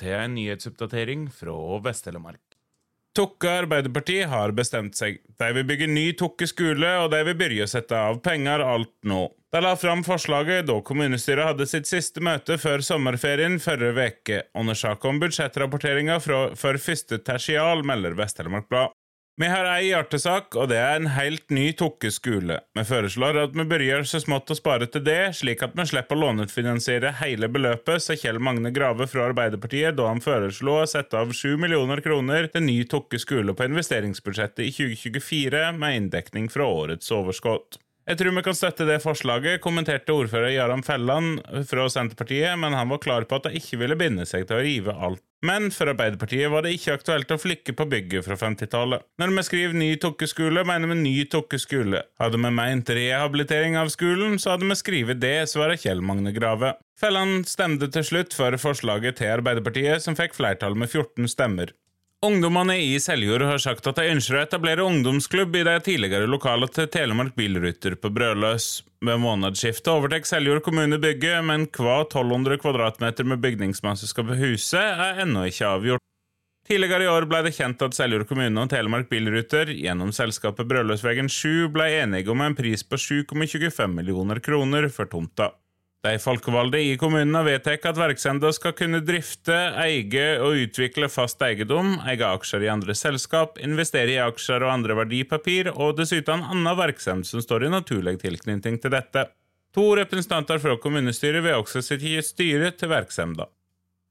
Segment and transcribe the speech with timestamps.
[0.00, 2.40] Til en nyhetsoppdatering fra Vest-Telemark.
[3.12, 5.18] Tokke Arbeiderparti har bestemt seg.
[5.36, 8.94] De vil bygge ny Tokke skole, og de vil begynne å sette av penger alt
[9.04, 9.26] nå.
[9.52, 14.40] De la fram forslaget da kommunestyret hadde sitt siste møte før sommerferien forrige uke.
[14.56, 18.96] Under sak om budsjettrapporteringa for første tertial, melder Vest-Telemark Blad.
[19.40, 22.58] Vi har ei hjertesak, og det er en helt ny Tokke-skole.
[22.76, 26.18] Vi foreslår at vi begynner så smått å spare til det, slik at vi slipper
[26.18, 31.16] å lånefinansiere hele beløpet, sa Kjell Magne Grave fra Arbeiderpartiet da han foreslo å sette
[31.16, 36.68] av 7 millioner kroner til ny Tokke skole på investeringsbudsjettet i 2024, med inndekning fra
[36.68, 37.80] årets overskudd.
[38.04, 41.40] Jeg tror vi kan støtte det forslaget, kommenterte ordfører Jarand Felland
[41.72, 44.64] fra Senterpartiet, men han var klar på at de ikke ville binde seg til å
[44.68, 45.24] rive alt.
[45.42, 49.02] Men for Arbeiderpartiet var det ikke aktuelt å flikke på bygget fra 50-tallet.
[49.18, 52.04] Når vi skriver ny tokkeskole, mener vi ny tokkeskole.
[52.22, 56.76] Hadde vi meint rehabilitering av skolen, så hadde vi skrevet det, svarer Kjell Magne Grave.
[57.02, 61.74] Felland stemte til slutt for forslaget til Arbeiderpartiet, som fikk flertall med 14 stemmer.
[62.22, 66.70] Ungdommene i Seljord har sagt at de ønsker å etablere ungdomsklubb i de tidligere lokalene
[66.70, 68.66] til Telemark Bilrytter på Brøløs.
[69.02, 74.78] Ved månedsskiftet overtar Seljord kommune bygget, men hva 1200 kvadratmeter med bygningsmasse skal på huset,
[74.78, 76.06] er ennå ikke avgjort.
[76.70, 81.26] Tidligere i år ble det kjent at Seljord kommune og Telemark Bilruter gjennom selskapet Brøløsvegen
[81.26, 85.50] 7 ble enige om en pris på 7,25 millioner kroner for tomta.
[86.02, 91.42] De folkevalgte i kommunen har vedtatt at virksomheter skal kunne drifte, eie og utvikle fast
[91.46, 96.78] eiendom, eie aksjer i andre selskap, investere i aksjer og andre verdipapir, og dessuten annen
[96.80, 99.28] virksomhet som står i naturlig tilknytning til dette.
[99.78, 103.54] To representanter fra kommunestyret vil også sitte i styret til virksomheten.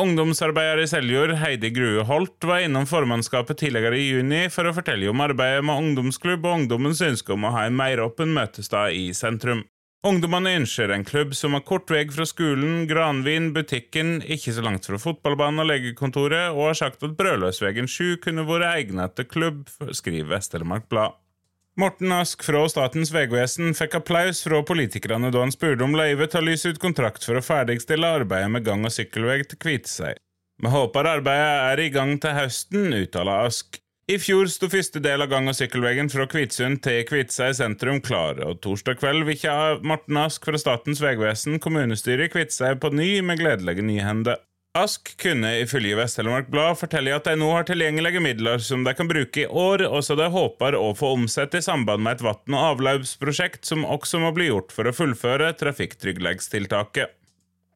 [0.00, 5.12] Ungdomsarbeider i Seljord, Heidi Grue Holt, var innom formannskapet tidligere i juni for å fortelle
[5.12, 9.12] om arbeidet med ungdomsklubb og ungdommens ønske om å ha en mer åpen møtestad i
[9.14, 9.62] sentrum.
[10.04, 14.84] Ungdommene ønsker en klubb som har kort vei fra skolen, granvin, butikken, ikke så langt
[14.84, 19.62] fra fotballbanen og legekontoret, og har sagt at Brødløsvegen 7 kunne vært egnet til klubb,
[19.96, 21.16] skriver Vest-Telemark Blad.
[21.80, 26.42] Morten Ask fra Statens vegvesen fikk applaus fra politikerne da han spurte om løyve til
[26.42, 30.20] å lyse ut kontrakt for å ferdigstille arbeidet med gang- og sykkelvei til Kviteseid.
[30.60, 33.80] Vi håper arbeidet er i gang til høsten, uttaler Ask.
[34.04, 38.36] I fjor sto første del av gang- og sykkelveien fra Kvitsund til Kviteseid sentrum klar,
[38.44, 43.40] og torsdag kveld ha Morten Ask fra Statens vegvesen kommunestyret i Kviteseid på ny med
[43.40, 44.42] gledelige nyhender.
[44.76, 49.08] Ask kunne ifølge Vest-Telemark Blad fortelle at de nå har tilgjengelige midler som de kan
[49.08, 52.58] bruke i år, og så de håper å få omsett i samband med et vann-
[52.58, 57.16] og avløpsprosjekt som også må bli gjort for å fullføre trafikktryggleikstiltaket.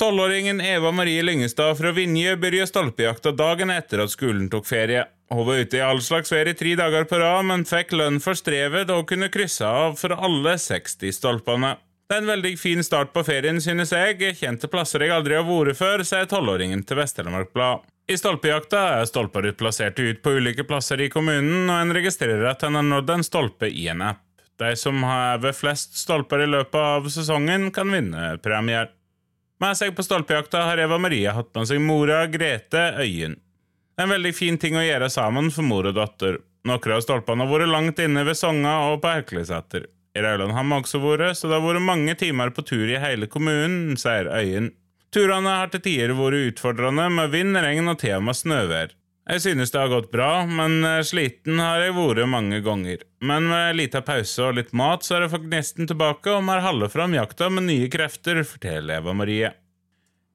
[0.00, 5.04] Tolvåringen Eva Marie Lyngestad fra Vinje begynte stolpejakta dagen etter at skolen tok ferie.
[5.32, 8.20] Hun var ute i all slags vær i tre dager på rad, men fikk lønn
[8.22, 11.74] for strevet hun kunne krysse av for alle 60 stolpene.
[12.04, 14.20] Det er en veldig fin start på ferien, synes jeg.
[14.36, 17.86] Kjente plasser jeg aldri har vært før, sier tolvåringen til Vest-Telemark Blad.
[18.04, 22.66] I stolpejakta er stolper utplassert ut på ulike plasser i kommunen, og en registrerer at
[22.68, 24.20] en har nådd en stolpe i en app.
[24.60, 28.92] De som har ved flest stolper i løpet av sesongen, kan vinne premier.
[29.64, 33.38] Med seg på stolpejakta har Eva Marie hatt med seg mora Grete Øyen.
[33.94, 36.40] Det er en veldig fin ting å gjøre sammen for mor og datter.
[36.66, 39.86] Noen av stolpene har vært langt inne ved Songa og på Haukeliseter.
[40.18, 42.98] I Rauland har vi også vært, så det har vært mange timer på tur i
[42.98, 44.72] hele kommunen, sier Øyen.
[45.14, 48.94] Turene har til tider vært utfordrende, med vind, regn og med snøvær.
[49.24, 53.06] Jeg synes det har gått bra, men eh, sliten har jeg vært mange ganger.
[53.24, 56.52] Men med lita pause og litt mat, så er jeg faktisk nesten tilbake, og vi
[56.52, 59.54] har holdt fram jakta med nye krefter, forteller Eva Marie.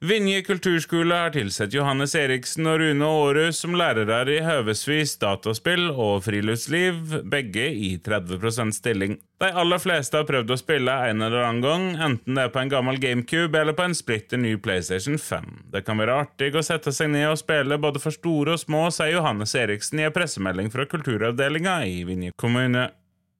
[0.00, 6.24] Vinje kulturskole har tilsett Johannes Eriksen og Rune Aarhus som lærere i høvesvis dataspill og
[6.26, 9.14] friluftsliv, begge i 30 stilling.
[9.40, 12.60] De aller fleste har prøvd å spille en eller annen gang, enten det er på
[12.60, 15.70] en gammel GameCube eller på en splitter ny PlayStation 5.
[15.72, 18.90] Det kan være artig å sette seg ned og spille både for store og små,
[18.92, 22.90] sier Johannes Eriksen i en pressemelding fra kulturavdelinga i Vinje kommune.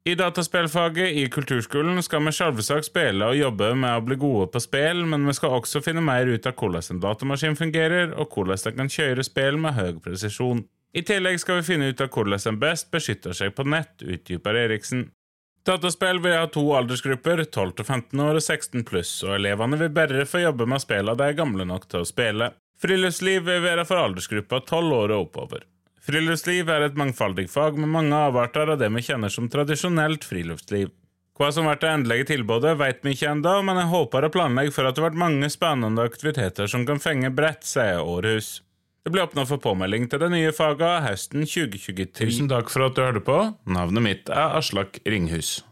[0.04, 4.60] I dataspillfaget i kulturskolen skal vi selvsagt spille og jobbe med å bli gode på
[4.60, 8.60] spill, men vi skal også finne mer ut av hvordan en datamaskin fungerer, og hvordan
[8.66, 10.60] den kan kjøre spill med høy presisjon.
[10.92, 14.60] I tillegg skal vi finne ut av hvordan en best beskytter seg på nett, utdyper
[14.66, 15.08] Eriksen.
[15.64, 19.94] Dataspill vil ha to aldersgrupper, 12 til 15 år og 16 pluss, og elevene vil
[19.96, 22.52] bare få jobbe med spillene de er gamle nok til å spille.
[22.76, 25.64] Friluftsliv vil være for aldersgruppa 12 år og oppover.
[26.04, 30.92] Friluftsliv er et mangfoldig fag med mange avarter av det vi kjenner som tradisjonelt friluftsliv.
[31.34, 34.74] Hva som blir det endelige tilbudet, vet vi ikke ennå, men jeg håper og planlegger
[34.76, 38.60] for at det blir mange spennende aktiviteter som kan fenge bredt, sier Århus.
[39.04, 42.06] Det blir åpna for påmelding til det nye faget høsten 2023.
[42.20, 43.40] Tusen takk for at du hørte på.
[43.64, 45.64] Navnet mitt er Aslak Ringhus.